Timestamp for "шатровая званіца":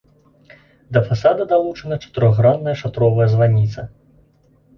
2.81-3.87